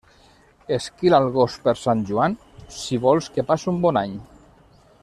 Esquila 0.77 1.19
el 1.23 1.29
gos 1.35 1.57
per 1.67 1.75
Sant 1.81 2.03
Joan, 2.09 2.35
si 2.79 3.01
vols 3.07 3.31
que 3.37 3.47
passe 3.53 3.73
un 3.75 3.81
bon 3.87 4.05
any. 4.07 4.19